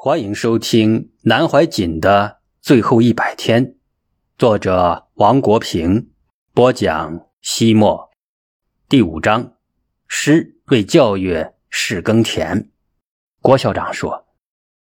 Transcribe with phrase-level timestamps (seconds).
[0.00, 3.74] 欢迎收听南怀瑾的最后一百天，
[4.38, 6.10] 作者王国平
[6.54, 7.26] 播讲。
[7.42, 8.08] 西莫
[8.88, 9.54] 第五章：
[10.06, 12.70] 师为教育是耕田。
[13.42, 14.28] 郭校长说：“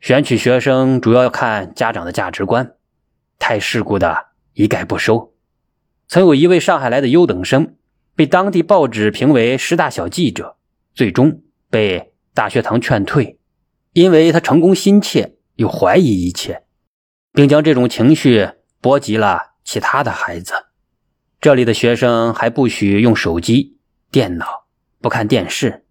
[0.00, 2.76] 选取学生主要看家长的价值观，
[3.38, 5.34] 太世故的一概不收。”
[6.08, 7.76] 曾有一位上海来的优等生，
[8.16, 10.56] 被当地报纸评为师大小记者，
[10.94, 13.38] 最终被大学堂劝退。
[13.94, 16.64] 因为他成功心切，又怀疑一切，
[17.32, 20.52] 并将这种情绪波及了其他的孩子。
[21.40, 23.78] 这里的学生还不许用手机、
[24.10, 24.66] 电脑，
[25.00, 25.86] 不看电视。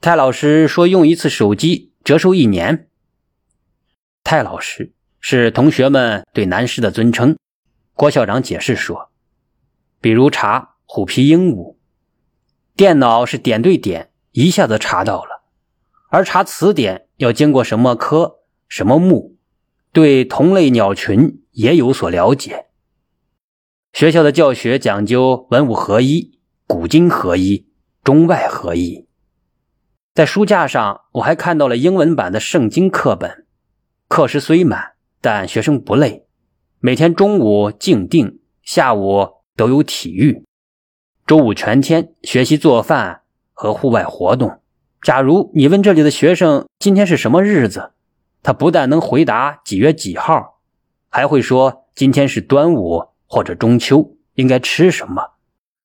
[0.00, 2.88] 泰老师说，用一次手机折寿一年。
[4.22, 7.36] 泰老师是同学们对男士的尊称。
[7.94, 9.10] 郭校长解释说，
[10.00, 11.76] 比如查虎皮鹦鹉，
[12.76, 15.42] 电脑是点对点，一下子查到了。
[16.08, 19.36] 而查词典要经过什么科、什么目，
[19.92, 22.66] 对同类鸟群也有所了解。
[23.92, 27.68] 学校的教学讲究文武合一、古今合一、
[28.02, 29.06] 中外合一。
[30.12, 33.46] 在书架上，我还看到了英文版的圣经课本。
[34.08, 36.26] 课时虽满，但学生不累。
[36.80, 40.44] 每天中午静定，下午都有体育，
[41.24, 44.58] 周五全天学习做饭和户外活动。
[45.02, 47.90] 假如你问这里的学生今天是什么日子，
[48.40, 50.60] 他不但能回答几月几号，
[51.08, 55.32] 还会说今天是端午或者中秋，应该吃什么，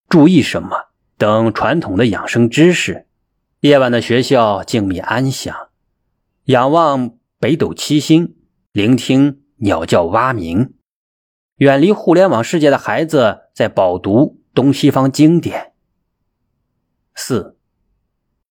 [0.07, 3.07] 注意什么等传统的养生知识。
[3.61, 5.69] 夜晚的学校静谧安详，
[6.45, 8.35] 仰望北斗七星，
[8.71, 10.75] 聆听鸟叫蛙鸣，
[11.55, 15.73] 远离互联网世界的孩子在饱读东西方经典。
[17.15, 17.56] 四。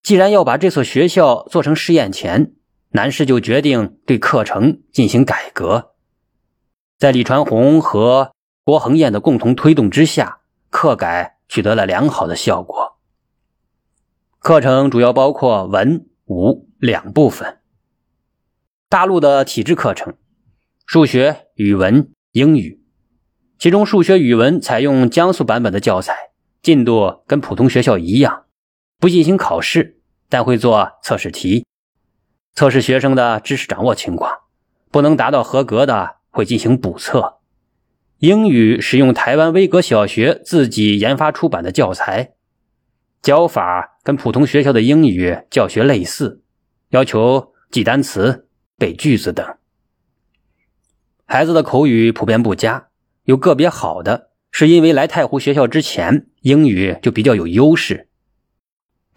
[0.06, 2.52] 既然要把这所学校做成试验田，
[2.90, 5.94] 南师就决定对课程进行改革。
[6.96, 8.30] 在李传红和
[8.62, 12.98] 郭恒彦的共同推动之下，课改取得了良好的效果。
[14.38, 17.58] 课程主要包括文武两部分。
[18.88, 20.14] 大陆的体制课程，
[20.86, 22.80] 数学、语文、英语，
[23.58, 26.14] 其中数学、语文采用江苏版本的教材，
[26.62, 28.44] 进度跟普通学校一样，
[29.00, 29.94] 不进行考试。
[30.28, 31.64] 但会做测试题，
[32.54, 34.30] 测试学生的知识掌握情况，
[34.90, 37.38] 不能达到合格的会进行补测。
[38.18, 42.32] 英语使用台湾威格小学自己研发出版的教材，
[43.20, 46.42] 教法跟普通学校的英语教学类似，
[46.90, 48.48] 要求记单词、
[48.78, 49.46] 背句子等。
[51.26, 52.88] 孩子的口语普遍不佳，
[53.24, 58.08] 有个别好的，是因为来太湖学校之前英语就比较有优势。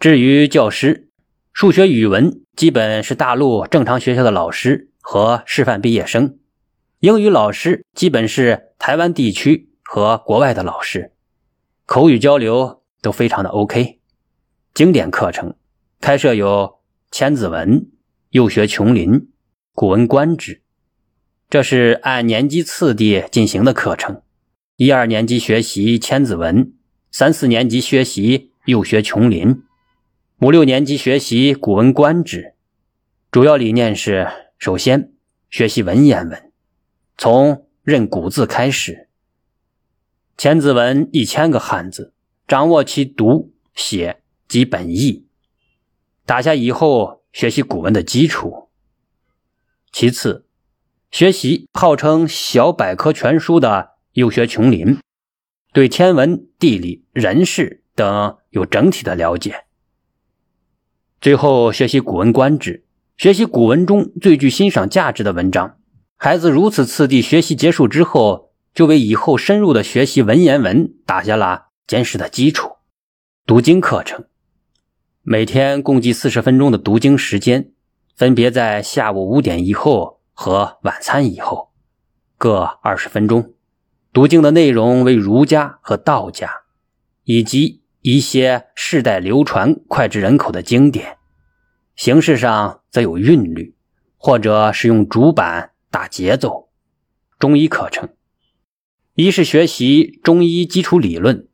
[0.00, 1.10] 至于教师，
[1.52, 6.38] 数学、语文基本是大陆正常学校的老师和师范毕业生；
[7.00, 11.12] 英语老师基本是台湾地区和国外的老师，
[11.84, 14.00] 口语交流都非常的 OK。
[14.72, 15.54] 经典课程。
[16.00, 16.48] 开设有
[17.10, 17.68] 《千字文》
[18.30, 19.12] 《幼学琼林》
[19.74, 20.54] 《古文观止》，
[21.50, 24.22] 这是按年级次第进行的课程：
[24.76, 26.64] 一二年级学习《千字文》，
[27.12, 29.48] 三四年级学习《幼学琼林》。
[30.40, 32.42] 五六年级学习《古文观止》，
[33.30, 35.12] 主要理念是：首先
[35.50, 36.50] 学习文言文，
[37.18, 38.92] 从认古字开始，
[40.38, 42.14] 《千字文》一千个汉字，
[42.48, 45.26] 掌握其读写及本意，
[46.24, 48.70] 打下以后学习古文的基础。
[49.92, 50.46] 其次，
[51.10, 53.68] 学习号称小百科全书的
[54.14, 54.86] 《幼学琼林》，
[55.74, 59.66] 对天文、地理、人事等有整体的了解。
[61.20, 62.84] 最后学习《古文观止》，
[63.22, 65.76] 学习古文中最具欣赏价值的文章。
[66.16, 72.70] 孩子如此次第学习结束之后，就为以后深入的学习文言文打下了坚实的基础。
[73.44, 74.24] 读经课程，
[75.20, 77.70] 每天共计四十分钟的读经时间，
[78.16, 81.72] 分别在下午五点以后和晚餐以后，
[82.38, 83.52] 各二十分钟。
[84.14, 86.50] 读经的内容为儒家和道家，
[87.24, 87.82] 以及。
[88.02, 91.18] 一些世代流传、脍炙人口的经典，
[91.96, 93.74] 形式上则有韵律，
[94.16, 96.70] 或者是用竹板打节奏。
[97.38, 98.08] 中医课程，
[99.14, 101.46] 一是学习中医基础理论。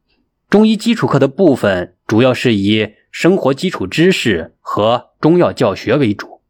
[0.49, 6.43] 中医基础课的部分主要是以生活基础知识和中药教学为主，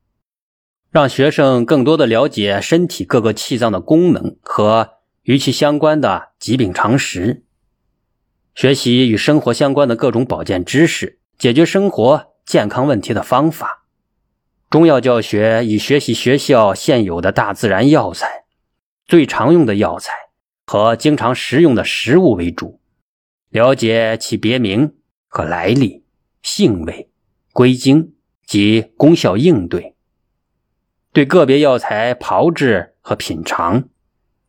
[0.91, 4.91] 让学生更多的了解身体各个气脏的功能和
[5.23, 7.46] 与其相关的疾病常识。
[8.56, 13.85] 学习与生活相关的各种保健知识，解决生活健康问题的方法。
[14.70, 18.47] 中药教学以学习学校现有的大自然药材、
[19.06, 20.14] 最常用的药材
[20.64, 22.81] 和经常食用的食物为主，
[23.50, 24.94] 了解其别名
[25.29, 26.02] 和来历、
[26.41, 27.11] 性味、
[27.52, 28.14] 归经
[28.47, 29.94] 及功效应对。
[31.12, 33.91] 对个别药材炮制和品尝。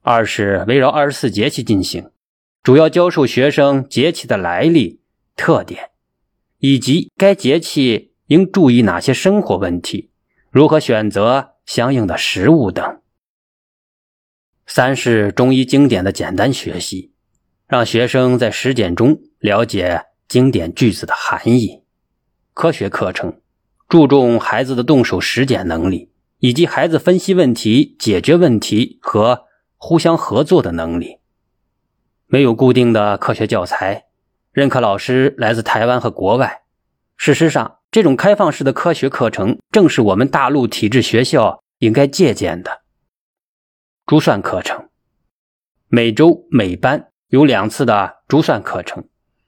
[0.01, 2.09] 二是围绕二十四节气进行，
[2.67, 4.99] 主要教授学生节气的来历、
[5.37, 5.91] 特点，
[6.59, 10.11] 以及该节气应注意哪些生活问题。
[10.51, 12.99] 如何选择相应的食物等。
[14.65, 17.13] 三是中医经典的简单学习，
[17.69, 21.83] 让学生在实践中了解经典句子的含义。
[22.53, 23.39] 科学课程
[23.87, 29.45] 注重孩子的动手实践能力，以及孩子分析问题、解决问题和
[29.77, 31.16] 互相合作的能力。
[32.27, 34.05] 没有固定的科学教材，
[34.51, 36.61] 任课老师来自台湾和国外。
[37.17, 37.73] 事实上。
[37.89, 42.81] 这种开放式的科学课程，正是我们大陆体制学校应该借鉴的。
[44.05, 44.89] 珠算课程，
[45.87, 49.07] 每周每班有两次的珠算课程，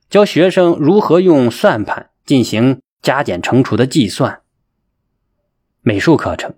[0.09, 4.41] 教学生如何用算盘进行加减乘除的计算。
[5.81, 6.55] 美术课程，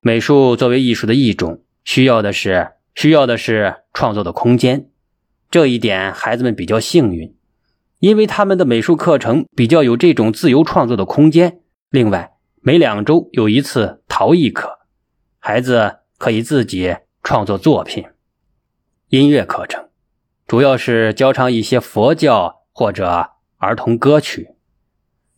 [0.00, 4.88] 美术作为艺术的一种，需要的是需要的是创作的空间，
[5.54, 7.32] 这一点孩子们比较幸运。
[8.00, 11.60] 因为他们的美术课程比较有这种自由创作的空间。
[11.90, 14.80] 另外，每两周有一次陶艺课，
[15.38, 18.04] 孩子可以自己创作作品。
[19.10, 19.90] 音乐课程
[20.48, 24.56] 主要是教唱一些佛教或者儿童歌曲，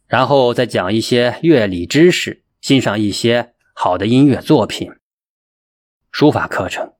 [0.06, 4.90] 然后再讲一些乐理知识，欣赏一些好的音乐作品。
[6.10, 6.94] 书法课程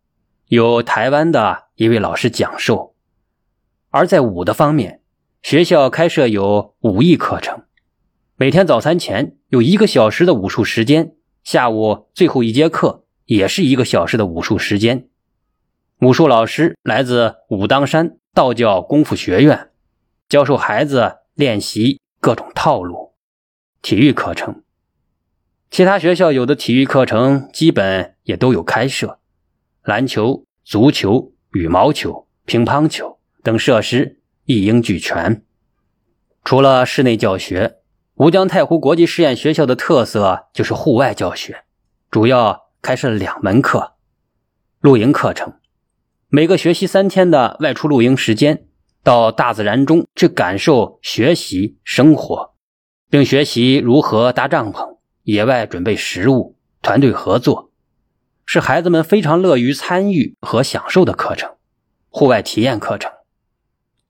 [0.49, 2.95] 由台湾的一位老师讲授，
[3.97, 5.01] 而在武的方面。
[5.43, 7.63] 学校开设有武艺课程，
[8.37, 15.09] 每天早餐前有一个小时的武术时间，下午最后一节课也是一个小时的武术时间。
[16.01, 19.71] 武术老师来自武当山道教功夫学院，
[20.29, 23.15] 教授孩子练习各种套路。
[23.81, 24.63] 体育课程，
[25.71, 29.21] 其他学校有的体育课程基本也都有开设，
[29.85, 33.16] 篮球、足球、羽毛球、乒乓球
[33.47, 34.19] 等设施。
[34.45, 35.45] 一应俱全。
[36.45, 37.79] 除了室内教学，
[38.15, 41.65] 吴江太湖国际实验学校的特色就是户外教学，
[42.11, 43.95] 主要开设两门课：
[44.81, 45.55] 露营课程，
[46.29, 48.67] 每个学习三天的外出露营时间，
[49.03, 52.55] 到大自然中去感受、学习、生活，
[53.11, 57.73] 并学习如何搭帐篷、野外准备食物、团队合作，
[58.45, 61.57] 是孩子们非常乐于参与和享受的课程。
[62.11, 63.16] 户外体验课程。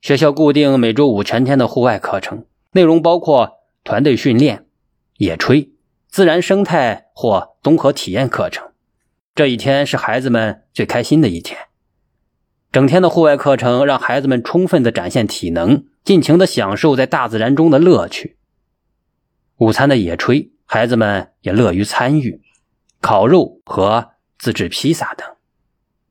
[0.07, 4.65] 学校固定每周五全天的户外课程，内容包括团队训练、
[5.17, 5.71] 野炊、
[6.07, 8.69] 自然生态或综合体验课程。
[9.35, 11.59] 这一天是孩子们最开心的一天。
[12.71, 18.37] 整天的户外课程让孩子们充分的展现体能，尽情的享受在大自然中的乐趣。
[19.57, 22.41] 午餐的野炊，孩子们也乐于参与，
[23.01, 25.27] 烤肉和自制披萨等。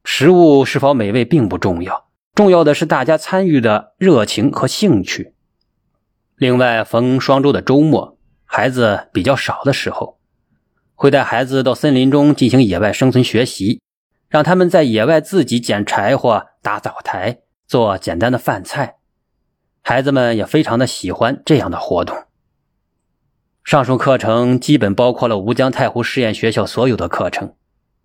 [0.04, 2.05] 食物是否美味并不重要。
[2.36, 5.34] 重要的是大家参与的热情和兴趣。
[6.36, 10.20] 另外，逢双周的周末，孩子比较少的时候，
[10.96, 13.80] 会带孩子到森林中进行野外生存学习，
[14.28, 18.98] 让他们在野外自己捡柴火、打灶台、做简单的饭菜。
[19.82, 22.18] 孩子们也非常的喜欢这样的活动。
[23.64, 27.56] 上述课程基本包括了吴江太湖实验学校所有的课程，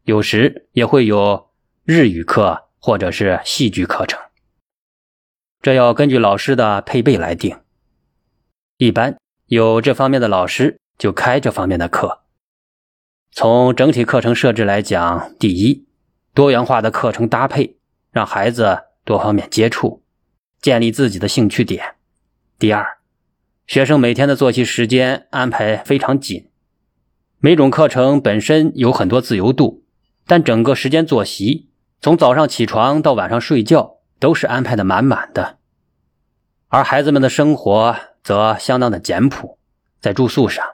[0.05, 1.49] 有时也会有
[1.85, 2.70] 日语课。
[2.81, 4.19] 或者是戏剧课程，
[5.61, 7.59] 这要根据老师的配备来定。
[8.79, 12.23] 一般有这方面的老师就开这方面的课。
[13.33, 15.87] 从整体课程设置来讲，第一，
[16.33, 17.77] 多元化的课程搭配，
[18.11, 20.03] 让孩子多方面接触，
[20.63, 21.97] 建立自己的兴趣点。
[22.59, 22.99] 第二，
[23.67, 26.51] 学生每天的作息时间安排非常紧，
[27.39, 29.85] 每种课程本身有很多自由度，
[30.27, 31.70] 但整个时间作息。
[32.03, 35.59] 从早上起床到晚上睡觉，都是安排的满满的，
[36.69, 39.59] 而孩子们的生活则相当的简朴。
[40.01, 40.65] 在住宿上，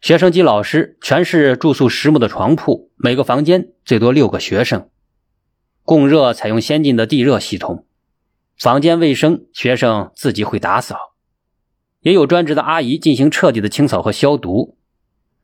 [0.00, 4.88] 学生及老师全是住宿实木的床铺，每个房间最多六个学生。
[5.82, 7.84] 供热采用先进的地热系统，
[8.56, 11.14] 房间卫生学生自己会打扫，
[12.02, 14.78] 也有专职的阿姨进行彻底的清扫和消毒。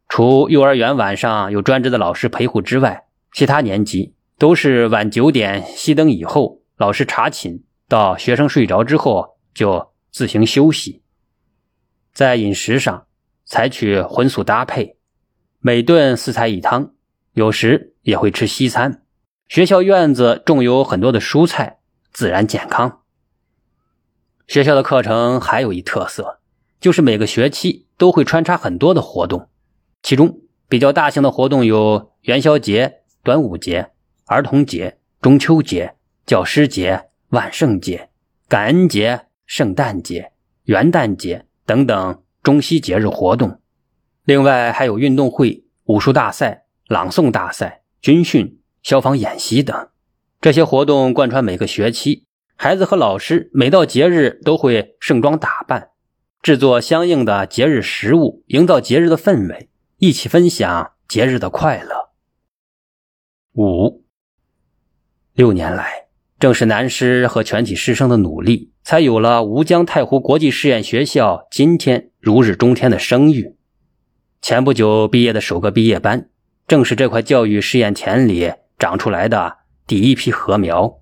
[0.08, 4.14] 除幼儿园晚上有专职的老师陪护之外，其他年级。
[4.38, 11.02] 都是晚九点熄灯以后，老师查寝，到学生睡着之后就自行休息。
[12.12, 13.06] 在饮食上，
[13.44, 14.96] 采取荤素搭配，
[15.60, 16.92] 每顿四菜一汤，
[17.34, 19.02] 有时也会吃西餐。
[19.48, 21.78] 学校院子种有很多的蔬菜，
[22.12, 23.00] 自然健康。
[24.48, 26.40] 学校的课程还有一特色，
[26.80, 29.48] 就是每个学期都会穿插很多的活动，
[30.02, 33.91] 其中比较大型的活动有元宵节、端午节、
[34.32, 38.08] 儿童节、中秋节、教师节、万圣节、
[38.48, 40.32] 感恩节、圣诞节、
[40.64, 43.60] 元旦节等等中西节日活动。
[44.24, 49.90] 另外还有运动会、武术大赛、朗诵大赛、军训、消防演习等，
[50.40, 52.24] 这些活动贯穿每个学期。
[52.56, 55.90] 孩子和老师每到节日都会盛装打扮，
[56.40, 62.10] 制作相应的节日食物，营造节日的氛围，一起分享节日的快乐。
[63.54, 64.02] 五
[65.34, 66.08] 六年来，
[66.38, 73.56] 正是南师和全体师生的努力，才有了吴江太湖国际实验学校今天如日中天的声誉。
[74.42, 76.28] 前不久毕业的首个毕业班，
[76.68, 80.98] 正是这块教育试验田里长出来的第一批禾苗。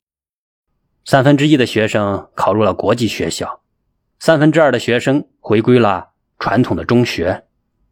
[1.04, 3.62] 三分之一的学生考入了国际学校，
[4.20, 7.46] 三分之二的学生回归了传统的中学。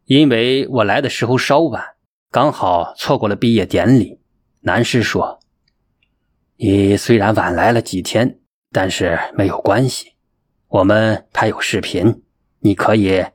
[0.05, 1.83] 因为我来的时候稍晚，
[2.31, 4.21] 刚好错过了毕业典礼。
[4.61, 5.38] 南师说
[6.61, 8.37] ：“你虽然晚来了几天，
[8.73, 10.15] 但是没有关系，
[10.67, 12.21] 我们拍有视频，
[12.59, 13.25] 你可以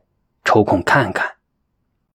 [0.44, 1.33] 抽空看看。”